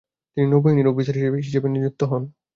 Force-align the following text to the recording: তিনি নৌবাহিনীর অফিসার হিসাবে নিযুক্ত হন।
তিনি 0.37 0.47
নৌবাহিনীর 0.49 0.91
অফিসার 0.91 1.15
হিসাবে 1.41 1.67
নিযুক্ত 1.69 2.01
হন। 2.11 2.23